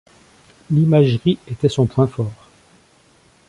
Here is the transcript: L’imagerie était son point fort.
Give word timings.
L’imagerie 0.71 1.37
était 1.47 1.69
son 1.69 1.85
point 1.85 2.07
fort. 2.07 2.49